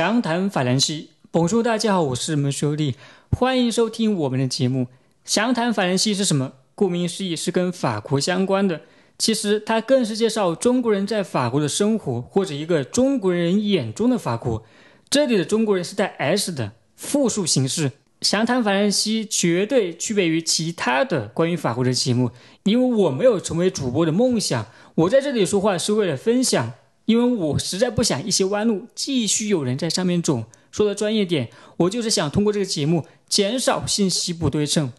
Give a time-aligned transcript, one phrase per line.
[0.00, 2.94] 详谈法兰西，bonjour，大家好，我是门修利，
[3.32, 4.86] 欢迎收听我们的节目。
[5.26, 6.52] 详谈法兰西是什么？
[6.74, 8.80] 顾名思义，是跟法国相关的。
[9.18, 14.64] 其实它更是介绍中国人在法国的生活，或者一个中国人眼中的法国。
[15.10, 17.92] 这里的中国人是带 s 的复数形式。
[18.22, 22.30] 详谈法兰西绝对区别于其他的关于法国的节目，
[22.62, 24.66] 因为我没有成为主播的梦想。
[24.94, 26.72] 我在这里说话是为了分享，
[27.10, 30.44] 因为我实在不想一些弯路继续有人在上面走。
[30.70, 34.92] 说的专业点，我就是想通过这个节目减少信息不对称。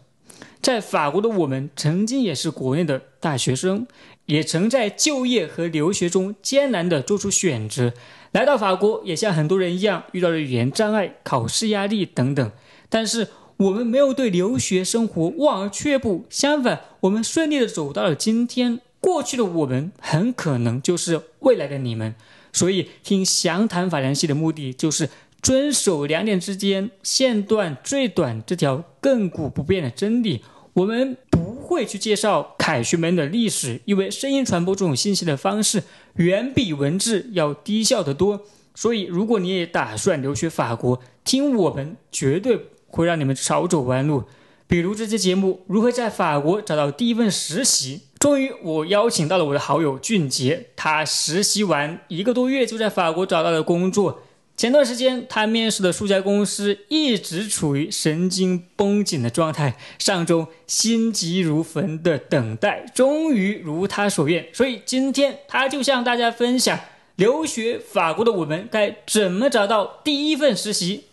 [0.60, 3.86] 在法国的我们，曾经也是国内的大学生，
[4.26, 7.94] 也曾在就业和留学中艰难地做出选择。
[8.32, 12.52] 来到法国，也像很多人一样遇到了语言障碍、考试压力等等。
[12.90, 18.80] 但是我们没有对留学生活望而却步，相反，我们顺利的走到了今天。
[19.02, 22.14] 过去的我们很可能就是未来的你们。
[22.54, 25.10] 所以听详谈法兰西的目的就是
[25.42, 30.42] 遵守两点之间线段最短这条亘古不变的真理。
[30.72, 35.82] 我们不会去介绍凯旋门的历史，因为声音传播这种信息的方式
[36.14, 38.40] 远比文字要低效得多。
[38.74, 42.68] 所以，如果你也打算留学法国，听我们绝对。
[42.94, 44.24] 会让你们少走弯路，
[44.66, 48.02] 比如这期节目如何在法国找到第一份实习。
[48.22, 54.22] 终于，我邀请到了我的好友俊杰，他实习完一个多月就在法国找到了工作。
[54.56, 64.46] 前段时间他面试的数家公司一直处于神经绷紧的状态，上周心急如焚的等待，终于如他所愿。
[64.52, 66.78] 所以今天他就向大家分享
[67.16, 71.06] 留学法国的我们该怎么找到第一份实习。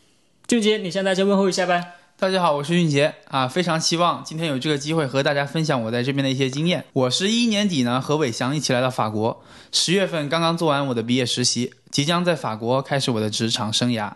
[0.46, 1.84] 俊杰，你向大家问候一下吧。
[2.22, 6.84] 大家好，我是俊杰啊，非常希望今天有这个机会和大家分享我在这边的一些经验。
[6.92, 14.12] 我是一年底呢和伟翔一起来到法国，十月份刚刚做完我的毕业实习，即将在法国开始我的职场生涯。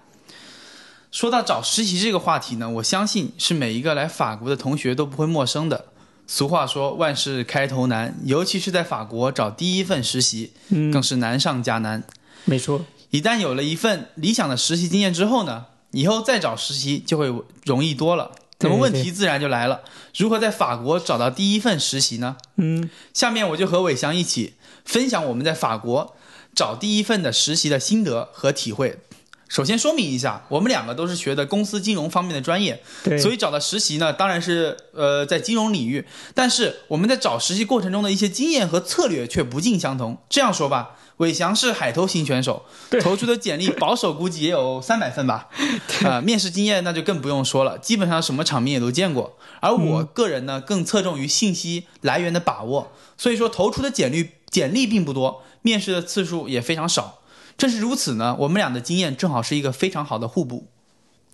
[1.14, 5.86] 说到找实习这个话题呢，我相信是每一个来法国的同学都不会陌生的。
[6.28, 10.52] 俗话说万事开头难，尤其是在法国找第一份实习，
[10.92, 12.04] 更是难上加难。
[12.44, 15.68] 没错，一旦有了一份理想的实习经验之后呢？
[15.94, 17.32] 以后再找实习就会
[17.66, 19.82] 容易多了，那么问题自然就来了：
[20.18, 22.36] 如何在法国找到第一份实习呢？
[22.56, 26.16] 嗯，下面我就和伟翔一起分享我们在法国
[26.56, 28.98] 找第一份的实习的心得和体会。
[29.48, 32.82] 首先说明一下，我们两个都是学的公司金融方面的专业，
[33.22, 36.04] 所以找到实习呢，当然是呃在金融领域，
[36.34, 40.18] 但是我们在找实习过程中的一些经验和策略却不尽相同。
[40.28, 40.96] 这样说吧。
[41.18, 42.64] 伟翔是海投型选手，
[43.02, 45.50] 投出的简历保守估计也有三百份吧，
[46.04, 49.38] 啊，面试经验那就更不用说了，基本上什么场面也都见过。
[49.62, 57.20] 而我个人呢，更侧重于信息来源的把握，所以说投出的简历简历并不多，面试的次数也非常少。
[57.58, 60.68] 正是如此呢，我们俩的经验正好是一个非常好的互补。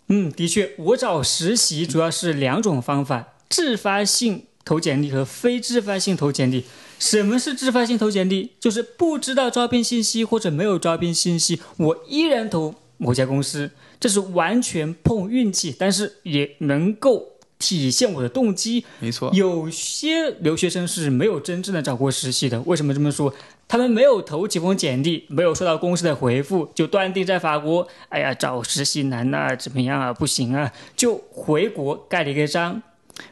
[0.09, 6.65] 嗯，的确，我找实习主要是两种方法：自发性投简历和非自发性投简历。
[6.99, 8.51] 什么是自发性投简历？
[8.59, 17.25] 就是不知道招聘信息或者没有招聘信息，我依然投某家公司，这是完全碰运气，但是也能够
[17.57, 18.85] 体现我的动机。
[18.99, 22.61] 没错，有些留学生是没有真正的找过实习的。
[22.63, 23.33] 为什么这么说？
[23.65, 30.11] 他们没有投几封简历，没有收到公司的回复，就断定在法国，哎呀，找实习难呐，怎么样啊？
[30.11, 32.81] 不行啊，就回国盖了一个章，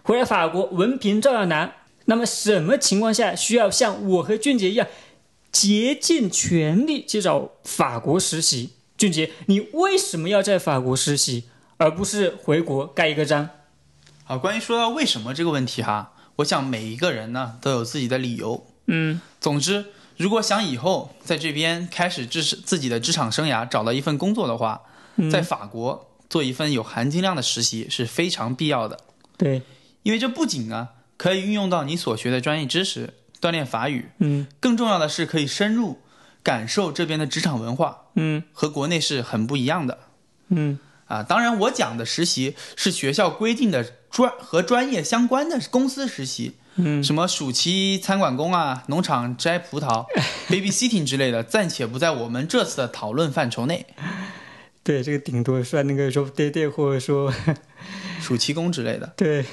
[0.04, 1.74] 回来法国文凭照样拿。
[2.10, 4.88] 那么什么情况下需要像我和俊杰一样
[5.52, 8.72] 竭尽全力去找法国实习？
[8.98, 13.50] 俊杰，你为什么要在法国实习，而不是回国盖一个章？
[14.24, 18.66] 好，关于说到为什么这个问题哈，我想每一个人呢都有自己的理由。
[18.86, 24.82] 嗯，总之，如果想以后在这边开始自自己的职场生涯，找到一份工作的话，
[25.30, 28.98] 在法国做一份有含金量的实习是非常必要的。
[29.38, 29.62] 对，
[30.04, 30.90] 因为这不仅呢。
[31.18, 33.10] 可以运用到你所学的专业知识，
[33.42, 34.10] 锻炼法语。
[34.20, 36.00] 嗯，更重要的是可以深入
[36.44, 38.06] 感受这边的职场文化。
[38.16, 39.98] 嗯，和国内是很不一样的。
[40.50, 46.56] 嗯，啊，当然我讲的实习是学校规定的专和专业相关的公司实习。
[46.76, 50.06] 嗯，什么暑期餐馆工啊，农场摘葡萄，
[50.48, 53.86] babysitting 之类的，暂且不在我们这次的讨论范畴内。
[54.84, 57.34] 对，这个顶多算那个说爹爹，或者说
[58.22, 59.12] 暑期工之类的。
[59.18, 59.44] 对。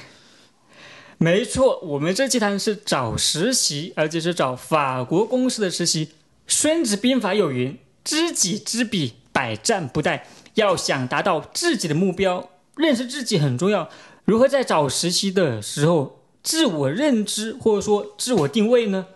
[1.17, 6.09] 没错，我们这期谈是找实习，而且是找法国公司的实习。
[6.47, 10.21] 孙子兵法有云：“知己知彼，百战不殆。”
[10.55, 13.89] 要想达到自己的目标，认识自己很重要。
[14.23, 19.07] 如何在找实习的时候自我认知，或者说自我定位呢？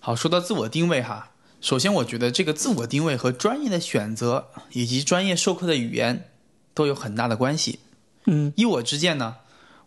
[0.00, 6.28] 好，说到自我定位哈，首先，我觉得这个自我定位和专业的选择以及专业授课的语言
[6.74, 7.78] 都有很大的关系。
[8.26, 9.36] 嗯，依我之见呢，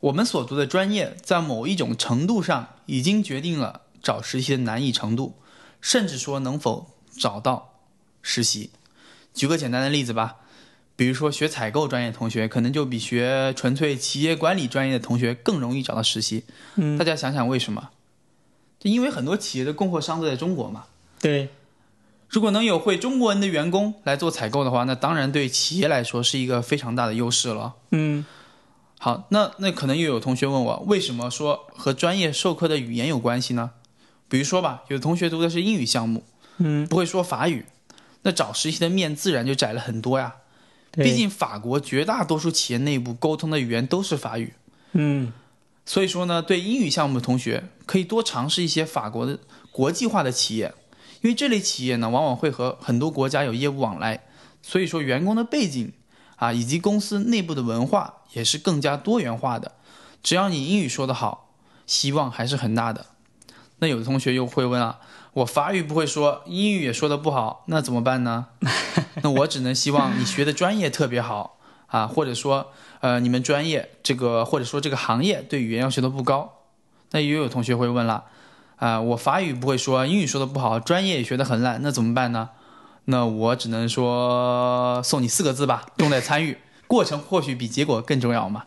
[0.05, 5.33] 我们所读的专业在某一种程度上已经决定了找实习的难易程度，
[5.81, 7.79] 甚至说能否找到
[8.21, 8.69] 实习。
[9.33, 10.35] 举个简单的例子吧，
[10.95, 16.43] 比如说学采购专业同学，可能就比学纯粹企业管理专业的同学更容易找到实习。
[16.75, 17.89] 嗯，大家想想为什么？
[18.79, 20.85] 就因为很多企业的供货商都在中国嘛。
[21.19, 21.49] 对。
[22.29, 27.73] 如果能有会中国人的员工来做采购的话，那当然对企业来说是一个非常大的优势了。
[27.91, 28.25] 嗯，
[29.05, 33.69] 好，那那可能又有同学问我，为什么说和专业授课的语言有关系呢？
[34.27, 36.23] 比如说吧，有同学读的是英语项目，
[36.57, 37.67] 嗯，不会说法语，
[38.23, 40.37] 那找实习的面自然就窄了很多呀。
[40.93, 44.55] 毕竟法国绝大多数企业内部沟通的语言都是法语。
[44.93, 45.31] 嗯，
[45.85, 49.37] 所以说呢，对英语项目的同学可以多尝试一些法国的
[49.71, 50.73] 国际化的企业。
[51.21, 54.23] 因为这类企业呢，往往会和很多国家有业务往来，
[54.63, 55.93] 所以说员工的背景
[56.37, 59.71] 啊，以及公司内部的文化也是更加多元化的。
[60.21, 61.49] 只要你英语说得好，
[61.85, 63.07] 希望还是很大的。
[63.79, 64.99] 那有的同学又会问啊，
[65.33, 68.47] 我法语不会说，英语也说得不好，那怎么办呢？
[69.23, 72.71] 那我只能希望你学的专业特别好啊，或者说
[73.01, 76.53] 呃你们专业这个或者说这个行业对语言要求都不高。
[77.11, 78.25] 那也有同学会问了。
[78.77, 82.49] 啊，我法语不会说，英语说的不好，专业也学得很烂，那怎么办呢？
[83.05, 86.57] 那我只能说送你四个字吧：重在参与。
[86.87, 88.63] 过程或许比结果更重要嘛。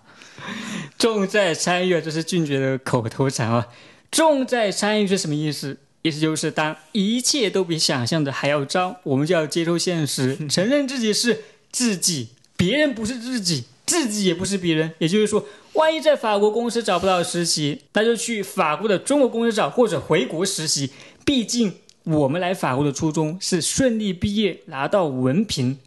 [0.99, 3.69] 重在参与，这是俊杰的口头禅啊。
[4.11, 5.79] 重在参与是什么意思？
[6.03, 14.93] 意思就是当一切都比想象的还要糟，我们就要接受现实， 承认自己是自己，别人不是自己，自己也不是别人。
[14.99, 15.45] 也就是说。
[15.75, 20.91] 万一在法国公司找不到实习，那就去法国的中国公司找，或者回国实习。
[21.25, 21.73] 毕竟
[22.03, 25.79] 我们来法国的初衷是顺利毕业，拿到文凭。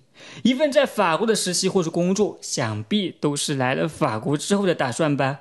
[0.44, 5.40] 一份在法国的实习或是工作，想必都是来了法国之后的打算吧？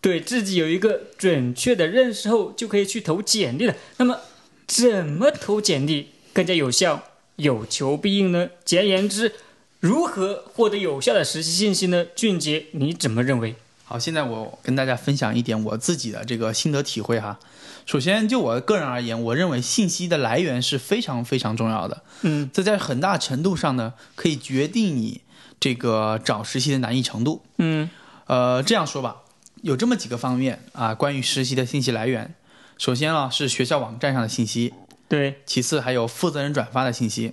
[0.00, 3.74] 对自己有一个准确的认识后，就可以去投简历了。
[3.96, 4.20] 那么，
[4.66, 7.02] 怎么投简历更加有效、
[7.36, 8.50] 有求必应呢？
[8.64, 9.32] 简而言之，
[9.80, 12.06] 如何获得有效的实习信息呢？
[12.14, 13.56] 俊杰，你怎么认为？
[13.90, 17.38] 好，现在我跟大家分享一点我自己的这个心得体会哈。
[17.86, 22.02] 首先，就我个人而言，我认为信息的来源是非常非常重要的。
[22.20, 25.22] 嗯，这在很大程度上呢，可以决定你
[25.58, 27.42] 这个找实习的难易程度。
[27.56, 27.88] 嗯，
[28.26, 29.22] 呃，这样说吧，
[29.62, 32.34] 有这么几个方面啊，关于实习的信息来源。
[32.76, 34.74] 首先啊，是学校网站上的信息。
[35.08, 35.40] 对。
[35.46, 37.32] 其次，还有负责人转发的信息。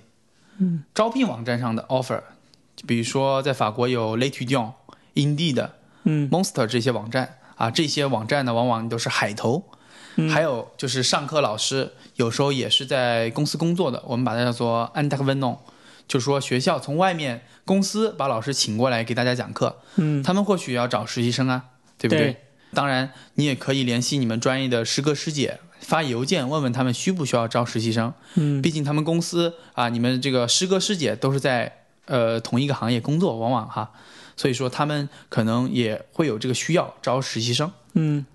[0.56, 0.84] 嗯。
[0.94, 2.22] 招聘网站上的 offer，
[2.86, 4.72] 比如说在法国有 Letudion、
[5.14, 5.68] Indeed。
[6.06, 9.62] 嗯，Monster 这些网站啊，这些网站呢，往往都是海投。
[10.32, 15.56] 还有就是上课老师有时候也是在公司工作的，我们把它叫做 e e n
[16.08, 19.76] 就是说学校从外面公司把老师请过来给大家讲课。
[19.96, 21.64] 嗯，他们或许要找实习生啊，
[21.98, 22.36] 对不对？
[22.72, 28.14] 当然，你也可以联系你们专业的师哥师姐，发邮件问问他们需不需要招实习生。
[28.36, 33.92] 嗯，毕竟他们公司啊，你们这个师哥师姐都是在呃同一个行业工作，往往哈。
[34.36, 37.72] 所以说，他们可能也会有这个需要招实习生。
[37.94, 38.26] 嗯，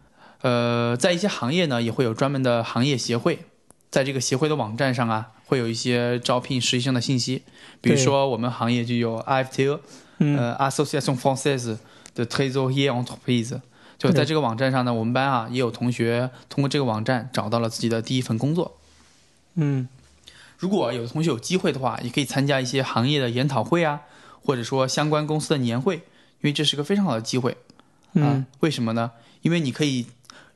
[0.41, 3.45] 呃，在一些行业呢，也会有专门的行业协会，
[3.91, 7.43] 在这个协会的网站上啊，会有一些招聘实习生的信息。
[7.81, 9.79] 比如说，我们行业就有 AFTE，
[10.17, 11.77] 呃，Association Française
[12.15, 13.61] de Trésorier Entreprise。
[13.99, 18.79] 就在这个网站上呢，我们班啊也有同学通过这个网站找到了自己的第一份工作。
[19.53, 19.87] 嗯，
[20.57, 24.01] 如果有同学有机会的话，也可以参加一些行业的研讨会啊。
[24.43, 26.01] 或者说相关公司的年会，因
[26.41, 27.57] 为这是个非常好的机会，
[28.15, 29.11] 啊，为什么呢？
[29.41, 30.07] 因为你可以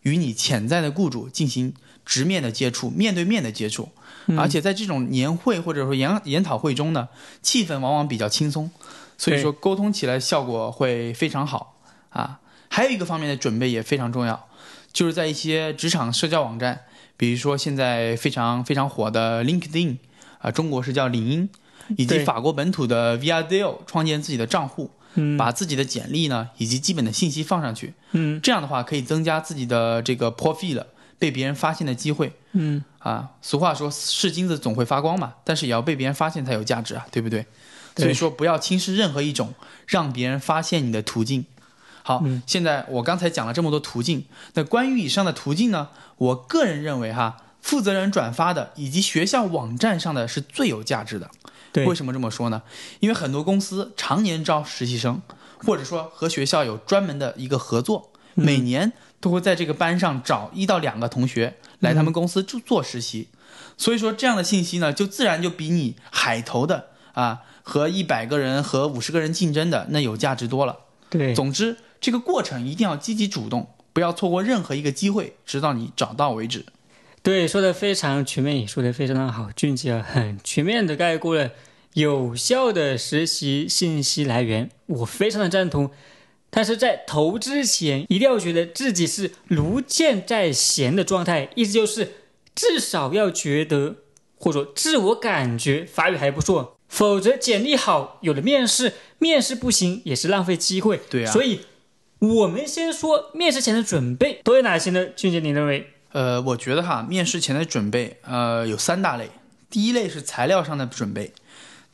[0.02, 1.74] 与你潜在的雇主进行
[2.06, 3.90] 直面的接触，面对面的接触，
[4.38, 7.10] 而且在这种年会或者说研研讨会中呢，
[7.42, 8.70] 气氛往往比较轻松，
[9.18, 12.40] 所以说沟通起来效果会非常好啊。
[12.70, 14.48] 还有一个方面的准备也非常重要，
[14.92, 16.82] 就是在一些职场社交网站，
[17.16, 19.98] 比如说现在非常非常火的 LinkedIn
[20.40, 21.50] 啊，中国是叫领英。
[21.98, 24.92] 以及法国本土的 Viadeo 创建自己的账户，
[25.38, 30.86] 把自己的简历呢以及基本的信息放上去，嗯，这样的话可以增加自己的这个 profile
[31.18, 37.46] 被别人发现的机会，嗯，啊，俗话说是金子总会发光嘛，但是也要被别人发现才有价值啊，对不对？
[37.96, 39.54] 所以说不要轻视任何一种
[39.88, 41.46] 让别人发现你的途径。
[42.04, 45.88] 好，现在我刚才讲了这么多途径，那关于以上的途径呢，
[46.18, 51.32] 我个人认为哈，负责人转发的以及学校网站上的是最有价值的。
[51.84, 52.62] 为什么这么说呢？
[53.02, 55.22] 因为很多公司常年招实习生，
[55.66, 63.28] 或者说和学校有专门的一个合作，每年都会在这个班上找一到两个同学来他们公司做做实习。
[63.78, 70.78] 所以说这样的信息呢，就自然就比你海投的啊和一百个人和五十个人竞争的那有价值多了。
[71.10, 76.66] 对，总之这个过程一定要积极主动，不要错过任何一个机会，直到你找到为止。
[77.26, 81.50] 对，说的非常全面，也说的非常的好，俊杰很全面的概括了
[81.94, 85.90] 有效的实习信息来源，我非常的赞同。
[86.52, 92.12] 但是在投之前，一定要觉得自己是如箭在弦的状态，意思就是
[92.54, 93.96] 至少要觉得，
[94.38, 101.02] 或者自我感觉法语还不错，否则简历好，有了面试，面试不行也是浪费机会。
[101.10, 101.32] 对啊。
[101.32, 101.62] 所以，
[102.20, 105.08] 我们先说面试前的准备都有哪些呢？
[105.16, 105.88] 俊杰，你认为？
[106.16, 109.32] 呃，我觉得哈，面试前的准备，呃，有三大类。
[109.70, 111.34] 第一类是材料上的准备，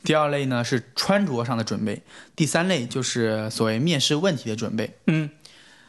[0.04, 2.04] 第二类呢是穿着上的准备，
[2.36, 4.96] 第三类就是所谓面试问题的准备。
[5.08, 5.28] 嗯，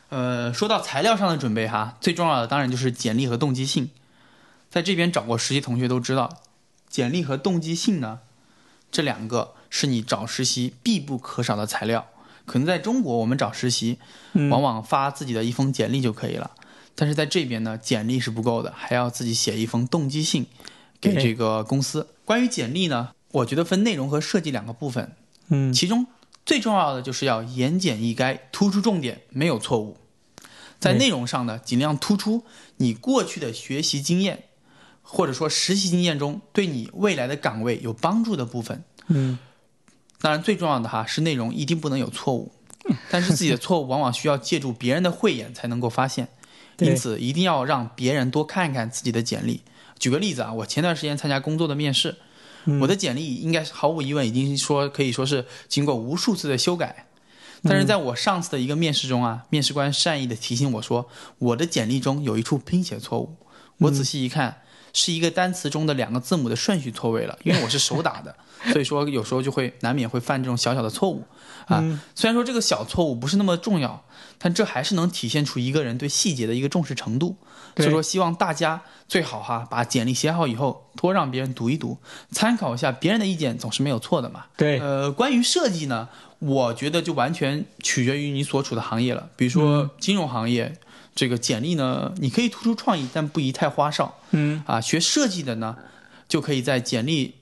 [0.10, 3.92] 呃，说到材料上的准备哈，最重要的当然就是简历和动机性。
[4.72, 6.42] 在这边找过实习同学都知道，
[6.90, 8.22] 简历和动机性呢，
[8.92, 12.08] 这两个是你找实习必不可少的材料。
[12.48, 14.00] 可能在中国，我们找实习，
[14.50, 16.50] 往往发自己的一封简历就可以了。
[16.96, 20.46] 但是在这边呢，简历是不够的，还要自己写一封动机信
[21.02, 22.08] 给这个公司。
[22.24, 25.16] 关于简历呢，我觉得分内容和设计两个部分。
[25.50, 26.06] 嗯，其中
[26.46, 29.98] 最重要的就是要言简意赅，突出重点，没有错误。
[30.80, 32.44] 在内容上呢，尽量突出
[32.78, 34.44] 你过去的学习经验，
[35.02, 38.84] 或者说实习经验中对你未来的岗位有帮助的部分。
[39.08, 39.40] 嗯，
[40.22, 42.52] 当然最重要的哈是内容一定不能有错误，
[43.10, 46.28] 但是自己的错误往往需要借助别人的慧眼才能够发现。
[46.84, 49.62] 因此，一定要让别人多看看自己的简历。
[50.00, 52.16] 举个例子啊，我前段时间参加工作的面试，
[52.82, 57.08] 我的简历应该毫无疑问已经说可以说是经过无数次的修改。
[57.66, 61.08] 但是在我上次的一个面试中啊，面试官善意的提醒我说，
[61.40, 63.38] 我的简历中有一处拼写错误。
[63.78, 64.62] 我仔细一看，
[64.92, 67.40] 是一个单词中的两个字母的顺序错位了。
[67.44, 68.36] 因为我是手打的，
[68.74, 71.24] 所以说有时候就会难免会犯这种小小的错误。
[71.68, 74.04] 啊，虽然说这个小错误不是那么重要，
[74.38, 77.38] 但这还是能体现出一个人对细节的一个重视程度。
[77.76, 81.98] 所以说，希望大家最好哈，把简历写好以后，多让别人读一读，
[82.32, 84.46] 参考一下别人的意见，总是没有错的嘛。
[84.56, 89.28] 对，呃，关于设计呢，我觉得就完全取决于你所处的行业了。
[89.36, 90.78] 比如说金融行业，
[91.16, 94.20] 这个简历呢，你可以突出创意，但不宜太花哨。
[94.30, 95.76] 嗯，啊，学设计的呢，
[96.28, 97.34] 就可以在简历。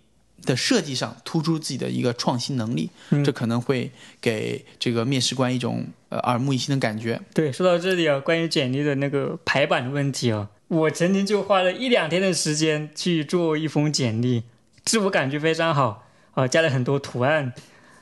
[0.43, 2.89] 的设计上突出自己的一个创新能力，
[3.24, 7.21] 这可能会给这个面试官一种呃耳目一新的感觉。
[7.33, 14.43] 对，说到这里啊，关于简历的那个排版的问题啊，我曾经就花了一两天的时间去做一封简历，
[14.83, 17.53] 自我感觉非常好啊，加了很多图案，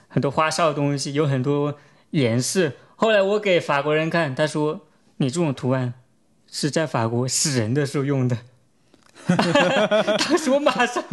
[0.07, 1.77] 很多花哨的东西，有很多
[2.11, 2.73] 颜色。
[2.95, 5.93] 后来我给法国人看，他说：“你这种图案
[6.51, 8.39] 是在法国死人的时候用的。”
[9.27, 11.03] 当时我马上，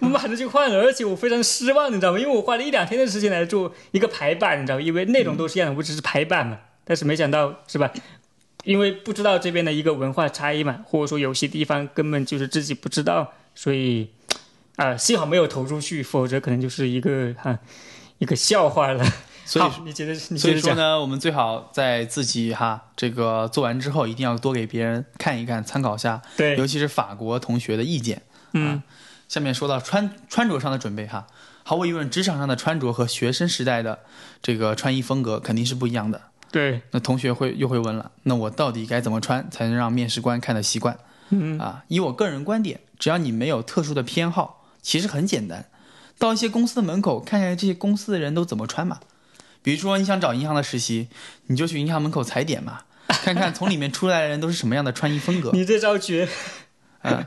[0.00, 2.18] 我马上就换了，而且我非常失望，你知道吗？
[2.18, 4.82] 因为我花了一两天的时间来做一个排版，你知道吗？
[4.82, 6.58] 因为内容都是一样的，我只是排版嘛。
[6.84, 7.90] 但是没想到，是吧？
[8.64, 14.10] 因为不知道这边的一个文化差异嘛，或者说有些地方根本就是自己不知道，所以
[14.76, 17.58] 啊，幸好没有投出去，否则可能就是一个哈
[18.18, 19.04] 一个笑话了。
[19.48, 20.14] 所以你觉得？
[20.14, 26.20] 所以说呢，我们最好在自己哈这个做完之后，一定要多给别人看一看，参考下。
[26.36, 28.20] 对，尤其是法国同学的意见。
[28.52, 28.82] 嗯，
[29.26, 31.26] 下面说到穿穿着上的准备哈，
[31.62, 34.00] 毫无疑问，职场上的穿着和学生时代的
[34.42, 36.20] 这个穿衣风格肯定是不一样的。
[36.52, 40.98] 对，那同学会又会问了，那我到底该怎么穿才能让面试官看得习惯？
[41.30, 45.66] 嗯啊，以我个人观点，只要你没有特殊的偏好，其实很简单，
[46.18, 49.00] 到一些公司的门口看看这些公司的人都怎么穿嘛。
[49.68, 51.08] 比如说你想找银行的实习，
[51.48, 55.50] 你就去银行门口踩点嘛，看看从里面出来的人都是什么样的穿衣风格。
[55.52, 56.26] 你这招绝，
[57.02, 57.26] 嗯，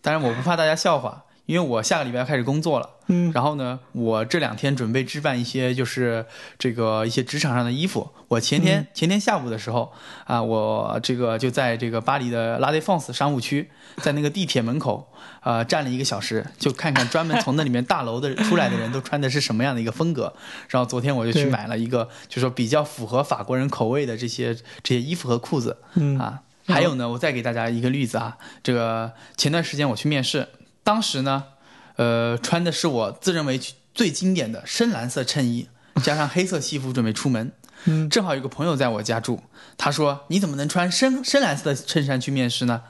[0.00, 1.22] 当然我不怕大家笑话。
[1.46, 6.24] 因为我下个礼拜要开始工作了，嗯，然后呢，我这两天准备置办一些，就是
[6.58, 8.08] 这个一些职场上的衣服。
[8.28, 9.92] 我前天前天下午的时候
[10.24, 20.32] 啊，我这个就在这个巴黎的拉 f 放 n 商务区，在那个地铁门口啊 站了一个小时，就看看专门从那里面大楼的出来的人都穿的是什么样的一个风格。
[20.68, 30.46] 然后昨天我就去买了一个，就说比较符合法国人口味的这些这些衣服和裤子，嗯啊，还有呢，我再给大家一个例子啊，这个前段时间我去面试。
[30.84, 31.44] 当时呢，
[31.96, 33.60] 呃，穿的是我自认为
[33.94, 35.68] 最经典的深蓝色衬衣，
[36.02, 37.52] 加上黑色西服，准备出门。
[37.84, 39.42] 嗯，正好有个朋友在我家住，
[39.76, 42.82] 他说：“你怎么能穿深深蓝色的衬衫去面试呢？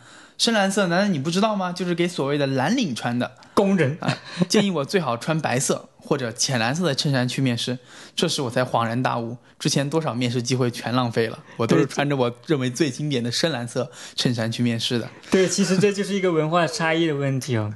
[0.42, 1.70] 深蓝色难道你不知道吗？
[1.70, 4.18] 就是给所谓的蓝领穿的。”工人啊，
[4.49, 7.78] 建议我最好穿白色或者浅蓝色的衬衫去面试。
[8.16, 11.38] 这时我才恍然大悟，之前多少面试机会全浪费了。
[11.56, 15.08] 我都是穿着我认为最经典的深蓝色衬衫去面试的。
[15.30, 17.72] 对，其实这就是一个文化差异的问题哦，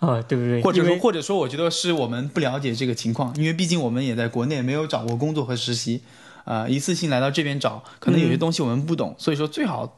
[0.00, 0.60] 哦，对不对？
[0.60, 6.02] 或者说，或者说，我觉得是我们不了解这个情况，因为毕竟我们也在国内没有找过工作和实习，
[6.42, 9.94] 啊，一次性来到这边找，可能有些东西我们不懂，所以说最好。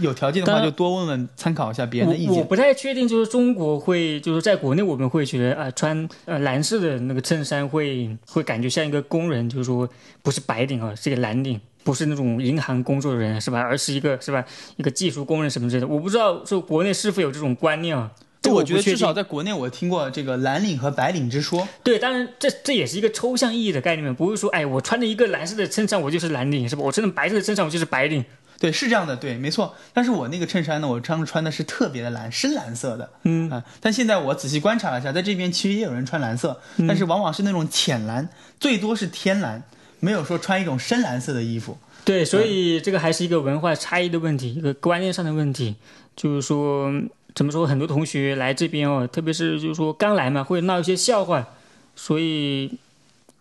[0.00, 2.34] 有条件的话，就多问问、参考一下别人的意见。
[2.34, 9.88] 我不太确定，就是中国会，就是在国内我们会觉得啊，穿呃蓝色的那个衬衫会会感觉像一个工人，就是说
[10.22, 13.60] 不是白领啊，是一个蓝领，不是那种银行工作的人是吧？
[13.60, 14.44] 而是一个是吧？
[14.76, 15.86] 一个技术工人什么之类的。
[15.86, 18.10] 我不知道说国内是否有这种观念啊？
[18.40, 21.66] 这我觉得至少在国内我听过这个蓝领和白领之说。
[21.82, 26.82] 对，当然这这也是一个抽象意义的概念，不是说哎，我穿着一个蓝色的衬衫我就是蓝领是吧？
[26.84, 28.24] 我穿着白色的衬衫我就是白领。
[28.60, 29.72] 对，是这样的，对，没错。
[29.92, 33.64] 但是我那个衬衫呢，我当时穿的是特别的蓝，深蓝色的，嗯啊。
[33.80, 39.62] 但现在我仔细观察了一下，在这边其实也有人穿蓝色，但是往往是那种浅蓝，最多是天蓝，
[40.00, 41.78] 没有说穿一种深蓝色的衣服。
[42.04, 45.76] 对，所以这个还是一个文化差异的问题，一个观念上的问题。
[46.16, 46.92] 就是说，
[47.36, 51.46] 怎么说，很多同学来这边哦，特别是就是说刚来嘛，会闹一些笑话，
[51.94, 52.78] 所以。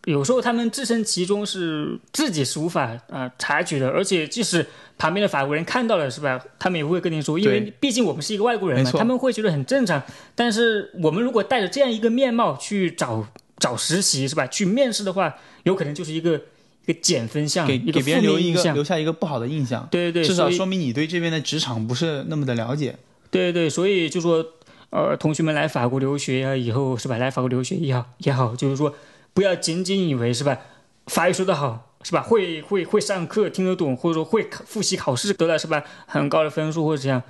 [0.08, 4.66] 有时候他们置身其中是自己是无法啊察觉的，而且即使
[4.98, 6.42] 旁边的法国人看到了，是吧？
[6.58, 10.02] 他们也不会跟你说，因为毕竟我们是一个外国人嘛，他们会觉得很正常。
[10.34, 14.48] 但是我们如果带着这样一个面貌去找找实习，是吧？
[14.48, 16.40] 去面试的话，有可能就是一个
[16.86, 19.86] 一个减分项，给给别人留一个留下一个不好的印象。
[19.92, 22.96] 对对对，至少说明你对这边的职场不是那么的了解。
[23.30, 24.46] 对对，所以就说，
[24.90, 27.18] 呃，同学们来法国留学啊，以后是吧？
[27.18, 28.96] 来法国留学也好也好，就是说。
[29.38, 30.58] 不要仅仅以为是吧，
[31.06, 37.22] 法语说得好是吧，会会会上课听得懂，或者说会复习考试得了是吧很高的分数或者这样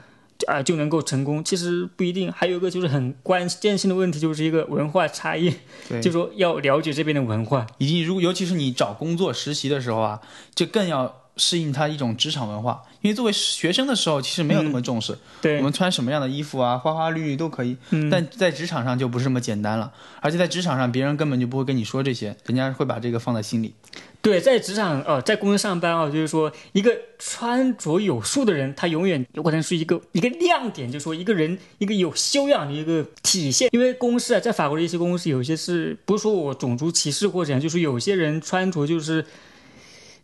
[0.48, 2.32] 啊就能够成功，其实不一定。
[2.32, 5.54] 还有一个就是很关键性的问题，就是一个文化差异，
[6.02, 10.22] 就说要了解这边的文化，以及如尤其是你找工作实习的时候啊，
[10.56, 11.27] 就更要。
[11.38, 17.78] 适应他一种职场文化，因为作为学生的时候，其实没有那么重视，对我们穿什么样的衣服啊，花花绿绿都可以。
[18.12, 23.74] 但在职场上就不是这么简单了，而且在职场上，别人根本就不会跟你说这些，人家会把这个放在心里。
[24.20, 33.70] 对，在职场哦，在公司上班哦，就是说一个穿着有素的人，他永远有可能是一个一个亮点，就是说一个人一个有修养的一个体现。
[33.72, 39.24] 因为公司啊，在法国的一些公司，有些是不是说我种族歧视或者怎样，就是有些人穿着就是。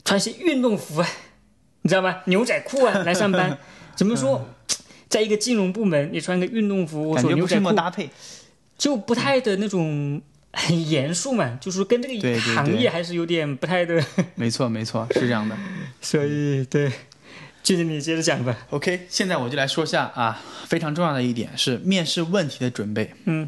[0.05, 1.07] 穿些运动服啊，
[1.81, 2.21] 你知道吗？
[2.25, 3.57] 牛仔裤啊 来上班，
[3.95, 4.47] 怎么说？
[5.09, 8.09] 在一个金融部门，你穿个运动服，我说牛仔裤搭配，
[8.77, 10.19] 就不太的那种
[10.51, 14.03] 很严肃嘛，就是跟这个行业还是有点不太的。
[14.33, 15.55] 没错，没错，是这样的。
[16.01, 16.91] 所以，对，
[17.61, 18.57] 接着你接着讲吧。
[18.71, 23.13] OK，现在我就来说下啊，非常重要的一点是面试问题的准备。
[23.25, 23.47] 嗯，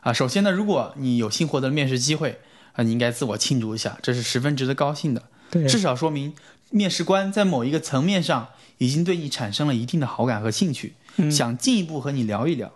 [0.00, 2.40] 啊，首先呢，如果你有幸获得面试机会
[2.72, 5.22] 啊，你应该自我庆祝一下，这是十分值得高兴的。
[5.68, 6.32] 至少说明
[6.70, 10.94] 面试官在某一个层面上已经对你产生了一定的好感和兴趣，
[11.30, 12.72] 想进一步和你聊一聊。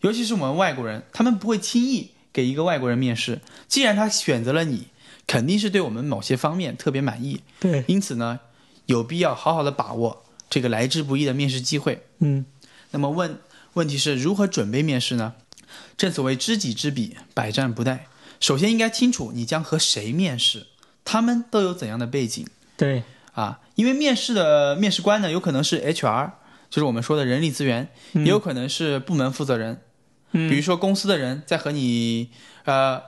[0.00, 3.40] 尤其是我们外国人，他们不会轻易给一个外国人面试。
[3.68, 4.88] 既然他选择了你，
[5.26, 7.40] 肯定是对我们某些方面特别满意。
[7.60, 8.40] 对，因此呢，
[8.86, 12.06] 有必要好好的把握这个来之不易的面试机会。
[12.18, 12.44] 嗯，
[12.90, 13.38] 那么问
[13.74, 15.34] 问题是如何准备面试呢？
[15.96, 18.00] 正所谓知己知彼，百战不殆。
[18.38, 20.66] 首先应该清楚你将和谁面试。
[21.06, 22.46] 他们都有怎样的背景？
[22.76, 26.32] 对啊，因为面试的面试官呢，有可能是 HR，
[26.68, 29.80] 就是我们说的人力资源，也有可能是部门负责人。
[30.32, 32.30] 嗯，比如说公司的人在和你，
[32.64, 33.00] 呃，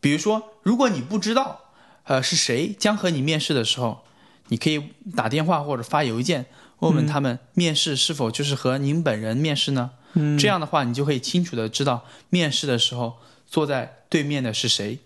[0.00, 1.60] 比如说如果你不知道，
[2.04, 4.04] 呃是谁将和你面试的时候，
[4.48, 4.82] 你可以
[5.14, 6.46] 打电话或者发邮件
[6.78, 9.90] 问问他们，面试是否就是和您本人面试呢？
[10.14, 14.98] 嗯，这样的话，你就可以清楚的知道面试的时候坐在对面的是谁。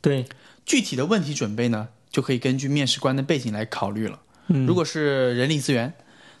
[0.00, 0.26] 对。
[0.66, 4.20] 具体的问题准备呢，就可以根据面试官的背景来考虑了。
[4.46, 5.94] 如果是人力资源，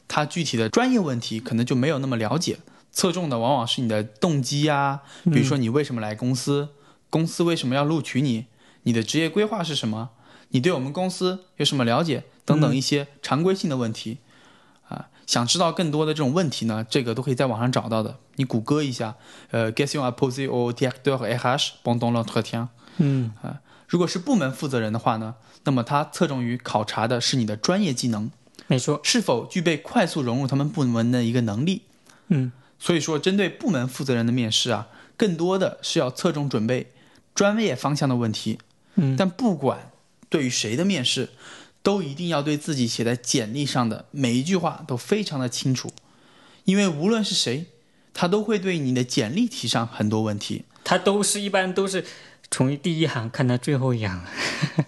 [0.06, 2.58] 他具体的专业问题可能就没有那么了解，
[2.92, 6.68] 侧重的往往是你的动机呀，比如说你为什么来公司，
[7.08, 8.46] 公司为什么要录取你，
[8.82, 10.10] 你的职业规划是什么，
[10.50, 14.18] 你对我们公司有什么了解等等一些常规性的问题。
[14.88, 19.16] 啊，想知道更多的这种问题呢，这个都可以在网上找到的，你谷歌一下，
[19.50, 22.68] 呃，question à poser au directeur RH pendant l'entretien。
[22.98, 23.60] 嗯啊。
[23.86, 28.30] 如果是部门负责人的话呢，那么他侧重于考察的是你的专业技能，
[28.66, 31.82] 没错，是否具备快速融入他们部门的一个能力。
[32.28, 36.92] 嗯，所以说针对部门负责人的面试啊，更多的是要侧重准备
[37.34, 38.58] 专业方向的问题。
[38.94, 39.90] 嗯，但不管
[40.28, 41.30] 对于谁的面试，
[41.82, 45.92] 都一定要对自己写在简历上的每一句话都非常的清楚，
[46.64, 47.66] 因为无论是谁，
[48.14, 50.64] 他都会对你的简历提上很多问题。
[50.82, 52.04] 他都是一般都是
[52.54, 54.22] 从第一行看到最后一行。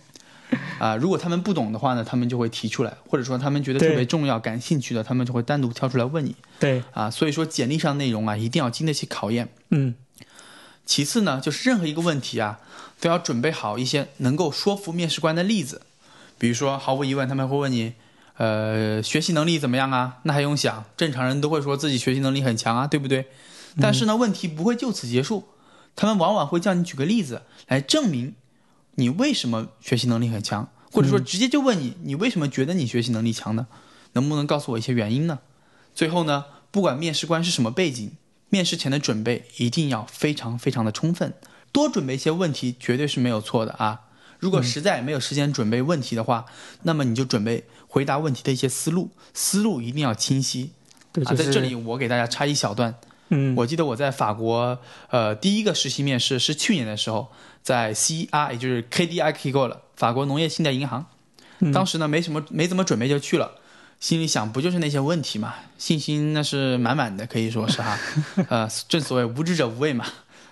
[0.79, 6.37] 啊，如果他们不懂的话呢，他们就会提出来，或者说他们觉得特别重要、感兴趣的，他们就会单独挑出来问你。
[6.61, 9.49] 对，啊，所以说简历上内容啊，一定要经得起考验。
[9.71, 9.97] 嗯。
[10.85, 12.61] 其次呢，就是任何一个问题啊，
[13.01, 15.83] 都要准备好一些能够说服面试官的例子。
[16.39, 17.95] 比如说，毫无疑问，他们会问你，
[18.37, 20.19] 呃，学习能力怎么样啊？
[20.23, 23.27] 那还用想，正常人都会说自己学习能力很强啊，对不对？
[23.81, 25.49] 但是呢，问题不会就此结束，
[25.97, 28.35] 他们往往会叫你举个例子来证明
[28.95, 33.67] 你为什么学习能力很强，或者说直接就问你，你为什么觉得你学习能力强呢？
[34.13, 35.41] 能不能告诉我一些原因呢？
[35.95, 38.13] 最后呢，不管面试官是什么背景。
[38.49, 41.35] 面试前的准备一定要非常非常的充分，
[41.73, 44.03] 多准备一些问题绝对是没有错的啊。
[44.39, 46.47] 如果实在没有时间准备问题的话，
[46.83, 50.71] 那么你就准备回答问题的一些思路，思路一定要清晰。
[51.25, 52.95] 啊，在这里我给大家插一小段。
[53.29, 54.79] 嗯，我记得我在法国，
[55.11, 57.29] 呃，第一个实习面试是去年的时候，
[57.63, 61.07] 在 CR，也就是 KDI k g o 了，法国农业信贷银行。
[61.73, 63.51] 当时呢，没什么，没怎么准备就去了。
[63.99, 65.55] 心里想，不就是那些问题嘛？
[65.79, 67.99] 信心那是满满的，可以说是哈。
[68.51, 70.05] 呃，正所谓无知者无畏嘛，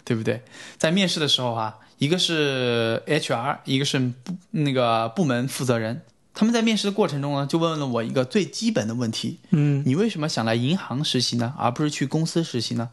[0.03, 0.43] 对不对？
[0.79, 6.01] 在面试的时候哈，一个是 HR，一个是部那个部门负责人，
[6.35, 12.91] 他们在面试的过程中呢，就问了我一个最基本的问题：嗯，你为什么想来银行实习呢，而不是去公司实习呢？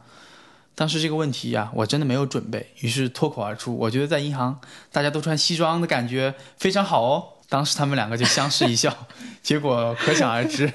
[0.76, 4.60] 当时这个问题呀，我真的没有准备，于是脱口而出：我觉得在银行
[4.92, 7.24] 大家都穿西装的感觉非常好哦。
[7.50, 9.08] 当时他们两个就相视一笑，
[9.44, 10.72] 结果可想而知。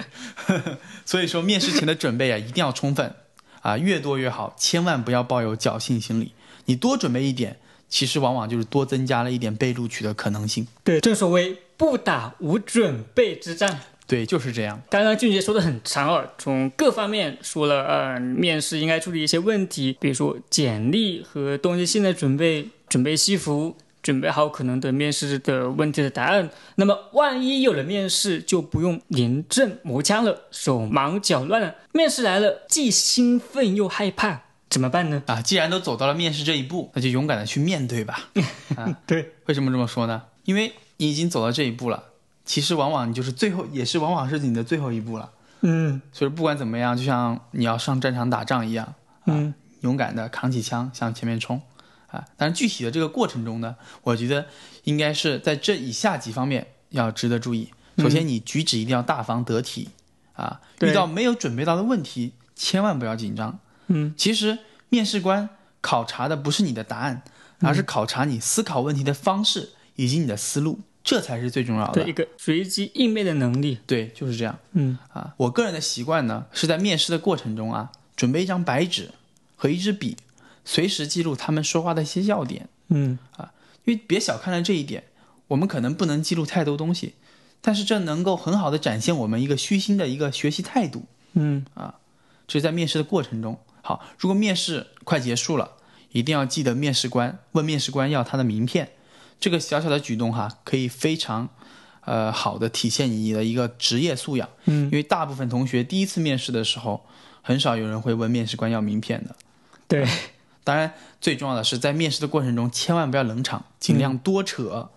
[1.07, 3.15] 所以说，面试前的准备啊，一定要充分
[3.63, 6.33] 啊，越多越好，千万不要抱有侥幸心理。
[6.67, 7.57] 你多准备一点，
[7.89, 10.67] 其实往往就是多增加了一点被录取的可能性。
[10.85, 13.81] 对，正所谓不打无准备之战。
[14.07, 14.81] 对，就是这样。
[14.89, 23.77] 刚刚俊杰说的很长耳，从各方面说了，呃，面试应该注意一些问题，比如说简历和东西性的准备，准备西服。
[24.03, 31.75] 准备好可能的面试的问题的答案，那么万一有了面试，就不用临阵磨枪了，手忙脚乱了。
[31.93, 35.25] 面试来了，既兴奋又害怕，怎么办呢？
[35.27, 38.29] 啊，既然都走到了面试这一步，那就勇敢的去面对吧。
[38.77, 40.23] 啊， 对，为什么这么说呢？
[40.45, 42.03] 因为你已经走到这一步了，
[42.45, 45.31] 其实往往你就是最后，也是往往是你的最后一步了。
[45.63, 48.95] 嗯，所以不管怎么样，就像你要上战场打仗一样，
[49.27, 51.61] 嗯，勇敢的扛起枪向前面冲。
[52.09, 54.47] 啊，但是具体的这个过程中呢，我觉得
[54.85, 57.73] 应该是在这以下几方面要值得注意。
[57.99, 59.89] 首先，你举止一定要大方得体，
[60.35, 63.59] 啊，遇到没有准备到的问题，千万不要紧张。
[63.89, 65.49] 嗯，其实面试官
[65.81, 67.23] 考察的不是你的答案，
[67.61, 72.09] 而是考察你思考问题的方式以及你的思路，这才是最重要的。
[72.09, 73.79] 一个随机应变的能力。
[73.87, 74.59] 对，就是这样。
[74.73, 79.11] 嗯，啊，我个人的习惯呢，是在面试的过程中啊，准备一张白纸
[79.57, 80.17] 和一支笔。
[80.65, 83.53] 随时记录他们说话的一些要点，嗯啊，
[83.85, 85.05] 因为别小看了这一点，
[85.47, 87.15] 我们可能不能记录太多东西，
[87.61, 91.05] 但是这能够很好的展现我们一个虚心的一个学习态度，
[91.35, 91.95] 嗯啊，
[92.49, 93.61] 这是在面试的过程中。
[93.81, 95.77] 好，如果面试快结束了，
[96.11, 98.91] 一定要记得面试官问面试官要他的名片，
[99.39, 101.49] 这个小小的举动哈，可以非常，
[102.05, 107.07] 呃，好的体现你的一个职业素养，嗯，因为大部分同学第一次面试的时候，
[107.43, 109.37] 很少有人会问面试官要名片的，
[109.89, 110.07] 对。
[110.65, 114.91] 当然，最重要的是在面试的过程中，千万不要冷场，尽量多扯。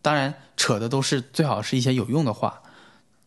[0.00, 2.62] 当然，扯的都是最好是一些有用的话。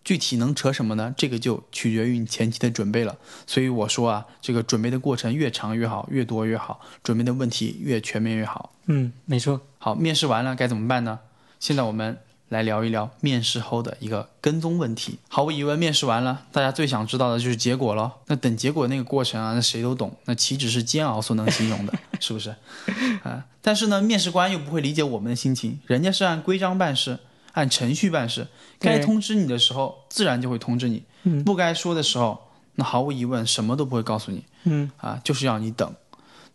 [0.03, 1.13] 具体能扯什么呢？
[1.17, 3.17] 这个就取决于你前期的准备了。
[3.47, 8.73] 所以我说啊，这个准备的过程越长越好，越多越好，准备的问题越全面越好。
[8.85, 9.61] 嗯，没错。
[9.79, 11.19] 好，面试完了该怎么办呢？
[11.59, 12.17] 现在我们。
[12.49, 15.17] 来聊一聊面试后的一个跟踪问题。
[15.27, 18.13] 毫无疑问，面试完了，大家最想知道的就是结果了。
[18.27, 22.53] 那等结果那个过程啊，那谁都懂，那岂止是煎熬所能形容的，是不是？
[23.23, 27.17] 啊，但是呢，面试官又不会理解我们的心情，人家是按规章办事，
[27.53, 31.03] 按程序办事，该通知你的时候自然就会通知你，
[31.43, 34.43] 不该说的时候，那毫无疑问什么都不会告诉你。
[34.65, 35.95] 嗯，啊，就是要你等。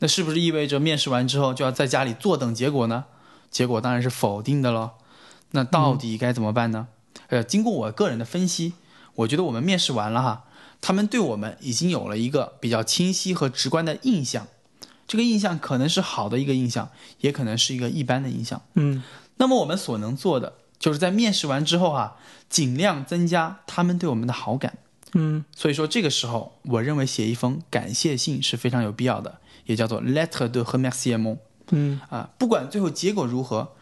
[0.00, 3.06] 那是不是意味着面试完之后就要在家里坐等结果呢？
[3.50, 4.90] 结果当然是否定的喽。
[5.52, 6.88] 那到底该怎么办呢？
[7.28, 8.74] 呃，经过我个人的分析，
[9.14, 10.44] 我觉得我们面试完了哈，
[10.80, 14.46] 他们对我们已经有了一个比较清晰和直观的印象。
[15.06, 18.61] 这个印象可能是好的一个印象，也可能是一个一般的印象。
[18.74, 19.02] 嗯，
[19.38, 22.17] 那么我们所能做的，就是在面试完之后哈，
[22.49, 24.79] 尽量增加他们对我们的好感。
[25.14, 31.38] 嗯，所以说这个时候，我认为写一封感谢信是非常有必要的，也叫做 lettre de remerciement。
[31.71, 33.73] 嗯，啊，不管最后结果如何。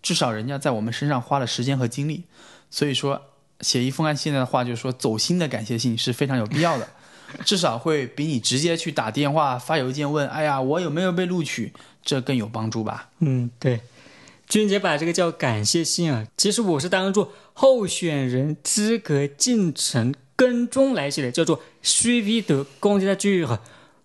[0.00, 2.22] 至少人家在我们身上花了时间和精力，
[2.70, 3.20] 所以说
[3.60, 6.88] 写一封按现在的话就是说走心的感谢信是非常有必要的，
[7.44, 11.72] 至少会比你直接去打电话发邮件问，哎呀我有没有被录取，
[12.04, 13.08] 这更有帮助吧？
[13.18, 13.80] 嗯，对。
[14.48, 23.58] 俊杰把这个叫感谢信啊，其实我是当做候选人资格进程跟踪来写的，叫做 “suivi de candidature”。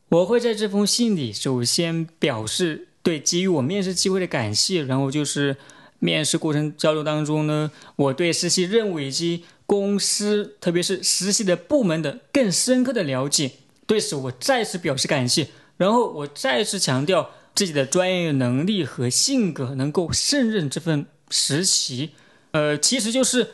[0.10, 5.56] 我会在这封信里首先表示对给予我面试机会的感谢，然后就是
[6.00, 13.52] 面试过程交流当中呢，我对实习任务以及公司，特别是实习的部门的更深刻的了解，
[13.88, 15.48] 对此我再次表示感谢。
[15.78, 17.32] 然后我再次强调。
[17.56, 22.12] 自己的专业能力和性格能够胜任这份实习，
[22.52, 23.52] 呃，其实就是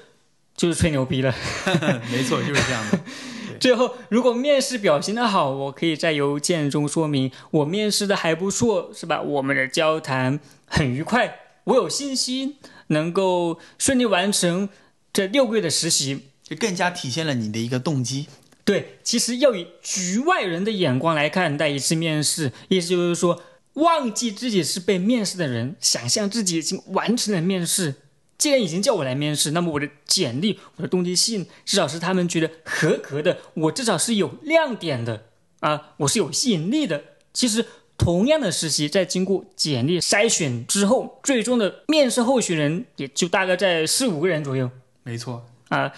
[0.56, 1.36] 就是吹牛逼了。
[2.10, 3.00] 没错，就是这样的。
[3.60, 9.22] 最后，如果面试表现的好，我可以在邮件中说明我面试的还不错，是吧？
[9.22, 12.56] 我们的交谈很愉快，我有信心
[12.88, 14.70] 能够顺利完成
[15.12, 18.28] 这六个月的实习，就更加体现了你的一个动机。
[18.64, 23.42] 对，其实要以局外人的眼光来看待一次面试，意思就是说。
[23.80, 27.96] 忘记自己是被面试的人，想象自己已经完成了面试。
[28.38, 33.38] 既然已经叫我来面试，那么我的简历、我的动机信，至少是他们觉得合格的。
[33.54, 35.26] 我至少是有亮点的
[35.60, 37.04] 啊，我是有吸引力的。
[37.34, 37.66] 其实，
[37.98, 44.72] 同样的实习，在经过简历筛选之后，最终的面试候选人也就大概在四五个人左右。
[45.04, 45.92] 没错啊，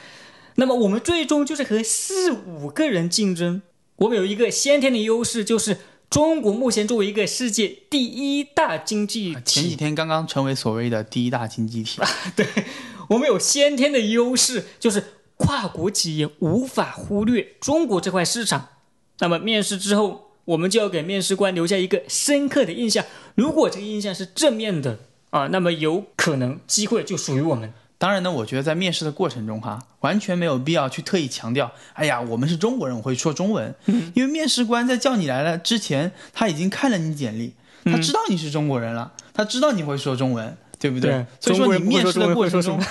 [0.55, 3.61] 那么我们最终就是和四五个人竞争。
[3.97, 5.77] 我们有一个先天的优势，就是。
[6.11, 12.01] 中国目前作为一个世界第一大经济体，前几天刚刚成为所谓的第一大经济体。
[12.35, 12.45] 对，
[13.07, 15.01] 我们有先天的优势，就是
[15.37, 18.67] 跨国企业无法忽略中国这块市场。
[19.19, 23.05] 那么面试之后，我们就要给面试官留下一个深刻的印象。
[23.35, 27.73] 如果这个印象是正面的啊，那么有可能机会就属于我们。
[28.01, 33.75] 当然呢，我觉得在面试的过程中，哈，完全没有必要去特意强调，哎呀，我们是中国人，我会说中文。
[33.85, 37.53] 嗯，因为面试官在叫你来了之前，他已经看了你简历，
[37.85, 41.23] 他知道你是中国人了，他知道你会说中文，对不对？
[41.39, 42.83] 所以说你面试的过程中，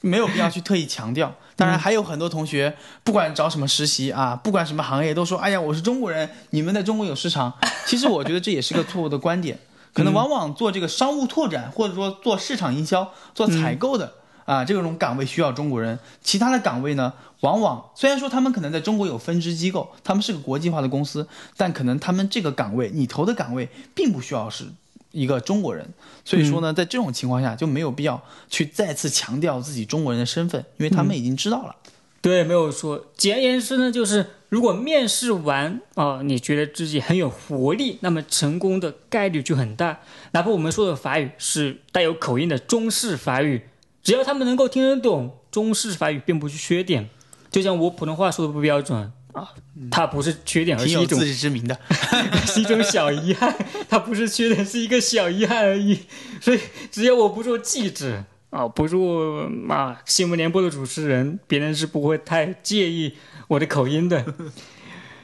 [0.00, 1.32] 没有必要去特意强调。
[1.54, 7.56] 当然，还有很多同学，不管找什么实习啊，不管什么行业，都说，哎呀，我是中国人，你们在中国有市场。
[7.86, 9.56] 其实我觉得这也是个错误的观点，
[9.92, 14.14] 可能往往做这个商务拓展，或者说做市场营销、做采购的。
[14.48, 24.64] 啊，这种岗位需要中国人，其他的岗位呢，往往虽然说他们可能在中国有分支机构，他们是个国际化的公司，但可能他们这个岗位你投的岗位并不需要是
[25.12, 25.86] 一个中国人，
[26.24, 31.76] 所以说呢，在这种情况下就没有必要去再次强调自己中国人的身份，因为他们已经知道了。
[32.22, 33.04] 对，没有说。
[33.18, 40.00] 简而言之呢，就是如果面试完啊，你觉得自己很有活力，那么成功的概率就很大。
[40.30, 43.60] 哪怕我们说的法语是带有口音的中式法语。
[44.08, 47.10] 只要他们能够听得懂中式法语，并不是缺点。
[47.50, 49.50] 就像我普通话说的不标准啊，
[49.90, 51.78] 它不是缺点，而是一种自知之明的，
[52.48, 53.54] 是一种小遗憾。
[53.86, 55.98] 它不是缺点，是一个小遗憾而已。
[56.40, 56.58] 所以，
[56.90, 63.12] 只要我不做记者啊，不做啊新闻联播的主持人，别人是不会太介意
[63.48, 64.24] 我的口音的。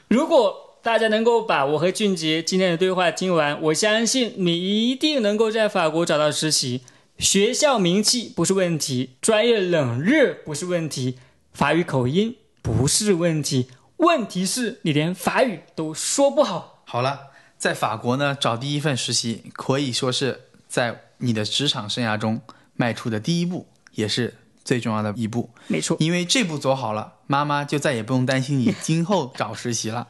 [0.08, 6.82] 如果大家能够把我和俊杰今天的对话听完，我相信你一定能够在法国找到实习。
[7.18, 11.18] 学校名气不是问题，专业冷热不是问题，
[11.52, 16.82] 法语口音不是问题，问题是你连法语都说不好。
[16.84, 22.40] 好了，在法国呢，找第一份实习可以说是在你的职场生涯中
[22.74, 25.50] 迈出的第一步，也是最重要的一步。
[25.68, 30.08] 没错，因为这步走好了，妈妈就再也不用担心你今后找实习了。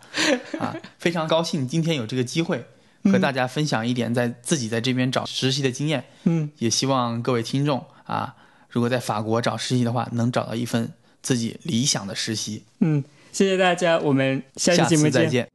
[0.59, 2.67] 啊， 非常高兴今天有这个机会。
[3.05, 8.35] 和大家分享一点在自己在这边找实习的经验，嗯，也希望各位听众啊，
[8.69, 12.63] 如果在法国找实习的话，能找到一份自己理想的实习。
[12.81, 15.49] 嗯，谢谢大家，我们下期节目再见。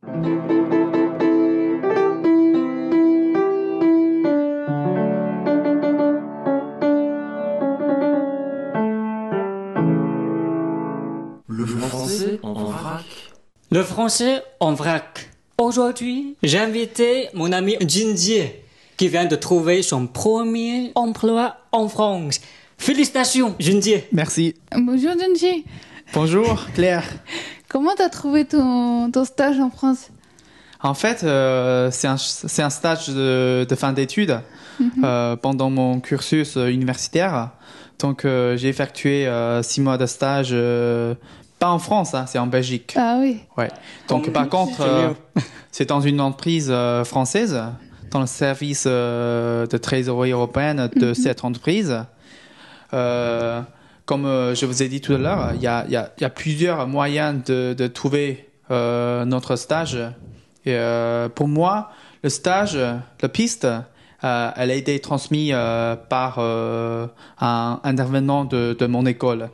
[11.51, 13.03] Le français en vrac.
[13.69, 15.38] Le français en vrac.
[15.59, 18.43] Aujourd'hui, j'ai invité mon ami Jinji
[18.95, 22.39] qui vient de trouver son premier emploi en France.
[22.77, 23.95] Félicitations, Jinji.
[24.13, 24.55] Merci.
[24.71, 25.65] Bonjour, Jinji.
[26.13, 27.03] Bonjour, Claire.
[27.67, 30.11] Comment tu as trouvé ton, ton, stage en France?
[30.81, 34.39] En fait, euh, c'est un, un, stage de, de fin d'études
[34.79, 34.91] mhm.
[35.03, 37.49] euh, pendant mon cursus universitaire.
[37.99, 40.55] Donc, euh, j'ai effectué euh, six mois de stage
[41.59, 42.95] pas en France, hein, c'est en Belgique.
[42.97, 43.41] Ah oui.
[43.57, 43.67] Ouais.
[44.07, 45.13] Donc par contre, euh,
[45.71, 47.61] c'est dans une entreprise euh, française,
[48.11, 51.13] dans le service euh, de trésorerie européenne de mhm.
[51.13, 51.93] cette entreprise.
[52.91, 56.29] comme je vous ai dit tout à l'heure, il y a, y, a, y a,
[56.29, 59.99] plusieurs moyens de, de trouver notre stage.
[60.65, 60.77] Et
[61.35, 61.91] pour moi,
[62.23, 62.75] le stage,
[63.21, 63.67] la piste,
[64.23, 65.53] elle a été transmise
[66.09, 69.49] par un intervenant de, de mon école.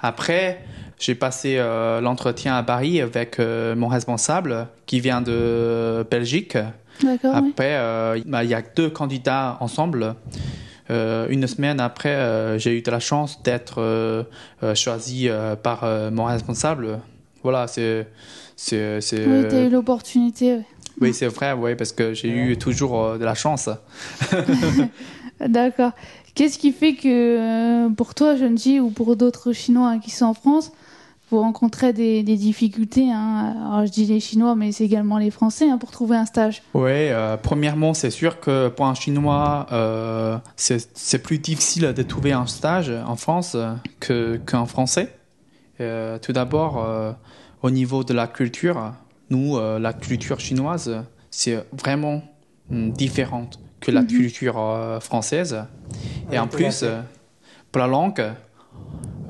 [0.00, 0.62] Après,
[1.04, 1.58] j'ai passé
[2.00, 6.56] l'entretien à Paris avec mon responsable qui vient de Belgique.
[7.24, 7.78] Après,
[8.26, 10.14] bah, il y a deux candidats ensemble.
[10.90, 14.24] Euh, une semaine après, euh, j'ai eu de la chance d'être euh,
[14.74, 15.28] choisi
[15.62, 17.00] par mon responsable.
[17.42, 18.08] Voilà, c'est.
[18.56, 20.60] c'est, Oui, tu as eu l'opportunité.
[21.00, 23.68] Oui, c'est vrai, oui, parce que j'ai eu toujours de la chance.
[25.40, 25.90] D'accord.
[26.34, 30.72] Qu'est-ce qui fait que pour toi, Junji, ou pour d'autres Chinois qui sont en France,
[31.34, 33.10] vous rencontrez des, difficultés.
[33.10, 33.54] Hein.
[33.66, 36.62] Alors, je dis les Chinois, mais c'est également les Français hein, pour trouver un stage.
[36.74, 42.32] Oui, euh, premièrement, c'est sûr que pour un Chinois, euh, c'est plus difficile de trouver
[42.32, 43.56] un stage en France
[44.00, 45.16] qu'en français.
[45.80, 46.86] Euh, tout d'abord,
[47.62, 48.92] au niveau de la culture,
[49.30, 52.22] nous, la culture chinoise, c'est vraiment
[52.70, 54.06] hum, différente que la mhm.
[54.06, 55.64] culture française.
[56.30, 56.84] Et en plus,
[57.72, 58.22] pour la langue,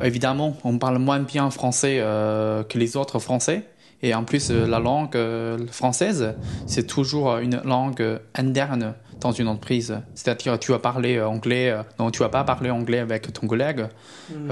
[0.02, 3.66] Évidemment, on parle moins bien français euh, que les autres français.
[4.02, 6.34] Et en plus, euh, la langue euh, française,
[6.66, 10.00] c'est toujours une langue interne dans une entreprise.
[10.14, 13.86] C'est-à-dire, tu vas parler anglais, non, tu vas pas parler anglais avec ton collègue.
[14.30, 14.50] Mm.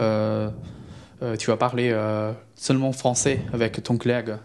[1.39, 1.95] tu vas parler
[2.55, 4.37] seulement français avec ton collègue.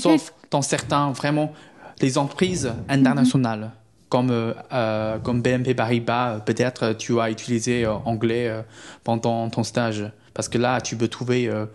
[0.00, 1.52] Sauf dans certains, vraiment,
[2.00, 3.72] les entreprises internationales.
[4.08, 4.54] Comme,
[5.22, 8.50] comme BNP Paribas, peut-être tu vas utiliser anglais
[9.04, 10.10] pendant ton stage.
[10.38, 11.66] Parce que là, tu peux trouver euh,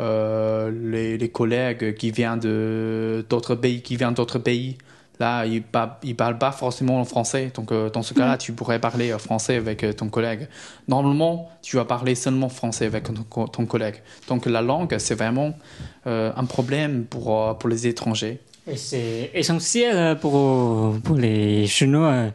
[0.00, 4.78] euh, les, collègues qui viennent d'autres pays, qui viennent d'autres pays.
[5.20, 7.52] Là, ils ne parlent pas forcément français.
[7.54, 10.48] Donc, euh, dans ce cas-là, tu pourrais parler français avec ton collègue.
[10.88, 13.04] Normalement, tu vas parler seulement français avec
[13.52, 13.96] ton, collègue.
[14.28, 15.52] Donc, la langue, c'est vraiment
[16.06, 18.40] un problème pour, pour les étrangers.
[18.74, 22.32] C'est essentiel pour, pour les Chinois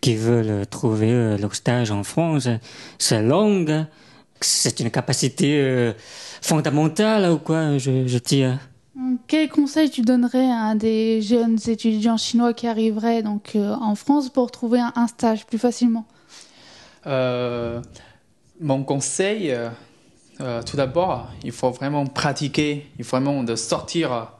[0.00, 2.48] qui veulent trouver leur stage en France.
[2.98, 3.86] C'est langue
[4.44, 5.92] c'est une capacité euh,
[6.42, 8.58] fondamentale ou quoi, je, je tire.
[9.26, 14.28] Quel conseil tu donnerais à des jeunes étudiants chinois qui arriveraient donc euh, en France
[14.28, 16.04] pour trouver un, stage plus facilement?
[17.06, 17.80] Euh,
[18.60, 19.54] Mon conseil,
[20.38, 24.32] tout d'abord, il faut vraiment pratiquer, il faut vraiment de sortir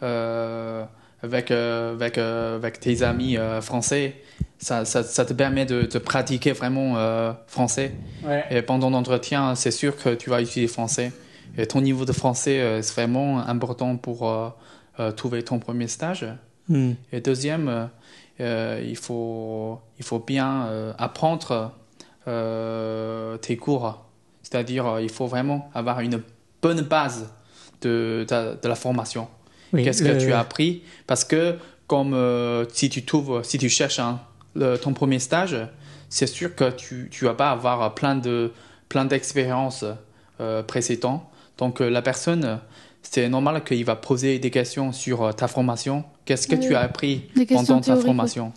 [0.00, 4.16] avec, avec, avec tes amis français
[4.58, 7.92] ça, ça, ça, te permet de, de pratiquer vraiment euh, français.
[8.50, 11.12] Et pendant l'entretien, c'est sûr que tu vas utiliser français.
[11.58, 16.26] Et ton niveau de français, euh, c'est vraiment important pour euh, trouver ton premier stage.
[16.68, 16.92] Hmm.
[17.12, 17.90] Et deuxième,
[18.38, 21.72] il, faut, il faut bien apprendre
[22.24, 24.04] tes cours.
[24.42, 26.22] C'est-à-dire, il faut vraiment avoir une
[26.62, 27.30] bonne base
[27.82, 29.28] de, de, de la formation.
[29.72, 30.82] Qu'est-ce que tu as appris?
[31.06, 34.20] Parce que comme si tu trouves, si tu cherches un
[34.82, 35.56] ton premier stage,
[36.08, 38.52] c'est sûr que tu ne vas pas avoir plein de
[38.88, 39.84] plein d'expériences
[40.40, 41.22] euh, précédentes.
[41.58, 42.60] Donc euh, la personne,
[43.02, 46.04] c'est normal qu'il va poser des questions sur euh, ta formation.
[46.24, 48.52] Qu'est-ce que tu as appris pendant ta formation?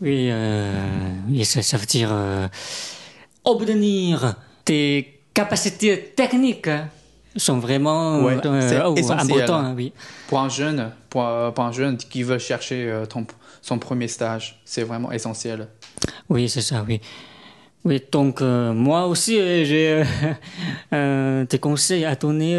[0.00, 0.30] Oui,
[1.28, 2.10] oui ça, veut dire
[3.44, 6.70] obtenir tes capacités techniques
[7.36, 9.74] sont vraiment importantes.
[9.76, 9.92] Oui.
[10.28, 13.26] Pour un jeune, pour, pour, un jeune qui veut chercher ton
[13.62, 14.60] son premier stage.
[14.64, 15.68] C'est vraiment essentiel.
[16.28, 17.00] Oui, c'est ça, oui.
[17.84, 20.04] Oui, donc euh, moi aussi, euh, j'ai
[20.92, 22.54] euh, des conseils à donner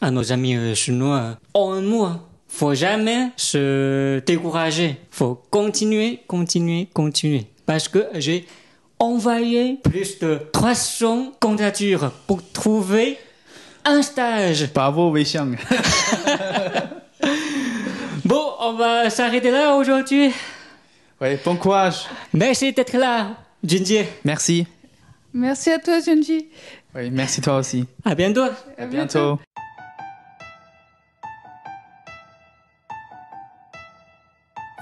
[0.00, 1.36] à nos amis chinois.
[1.54, 2.08] En un mot,
[2.48, 4.96] faut jamais se décourager.
[5.10, 7.46] faut continuer, continuer, continuer.
[7.64, 8.46] Parce que j'ai
[8.98, 13.18] envoyé plus de 300 candidatures pour trouver
[13.86, 14.72] un stage.
[14.72, 15.56] Bravo, Wei Xiang.
[18.26, 20.32] Bon, on va s'arrêter là aujourd'hui.
[21.20, 22.08] Oui, bon courage.
[22.32, 24.00] Merci d'être là, Junji.
[24.24, 24.66] Merci.
[25.32, 26.48] Merci à toi, Junji.
[26.92, 27.86] Oui, merci toi aussi.
[28.04, 28.48] À bientôt.
[28.76, 29.38] À bientôt.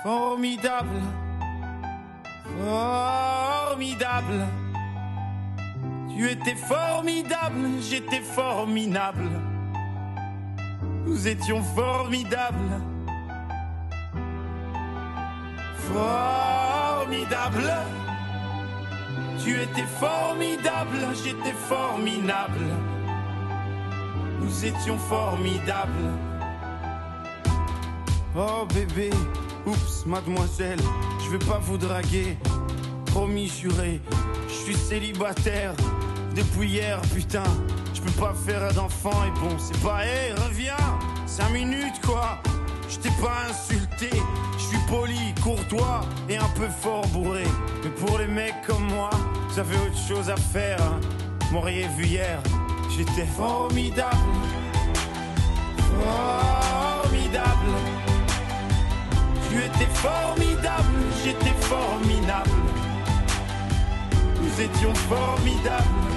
[0.02, 1.02] Formidable.
[2.58, 4.46] Formidable.
[6.16, 9.28] Tu étais formidable, j'étais formidable.
[11.06, 12.80] Nous étions formidables.
[15.92, 17.72] formidable.
[19.42, 22.66] Tu étais formidable, j'étais formidable.
[24.40, 26.10] Nous étions formidables.
[28.36, 29.10] Oh bébé,
[29.66, 30.80] oups, mademoiselle,
[31.24, 32.36] je vais pas vous draguer.
[33.06, 34.00] Promis, juré,
[34.48, 35.74] je suis célibataire
[36.34, 37.44] depuis hier, putain.
[37.94, 40.76] Je peux pas faire d'enfant et bon, c'est pas, hé, reviens,
[41.26, 42.38] cinq minutes quoi.
[42.88, 44.10] Je t'ai pas insulté.
[44.58, 47.44] Je suis poli, courtois et un peu fort bourré.
[47.82, 49.10] Mais pour les mecs comme moi,
[49.54, 50.80] j'avais autre chose à faire.
[50.82, 51.00] Hein.
[51.52, 52.40] M'auriez vu hier,
[52.96, 54.16] j'étais formidable.
[56.02, 57.70] Formidable.
[59.48, 62.50] Tu étais formidable, j'étais formidable.
[64.42, 66.13] Nous étions formidables.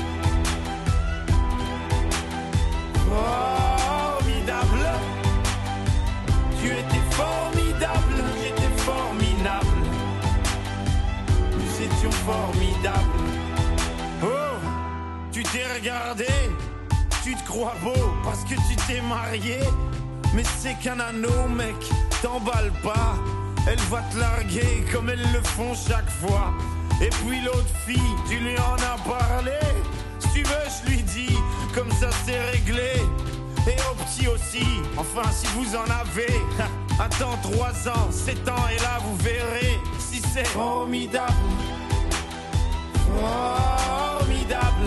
[17.57, 19.59] Crois beau parce que tu t'es marié.
[20.33, 21.75] Mais c'est qu'un anneau, mec,
[22.21, 23.15] t'emballe pas.
[23.67, 26.53] Elle va te larguer comme elles le font chaque fois.
[27.01, 29.59] Et puis l'autre fille, tu lui en as parlé.
[30.19, 31.35] Si tu veux, je lui dis,
[31.73, 32.93] comme ça c'est réglé.
[33.67, 36.33] Et au petit aussi, enfin si vous en avez.
[36.99, 41.33] Attends 3 ans, 7 ans, et là vous verrez si c'est formidable.
[43.19, 44.86] Formidable.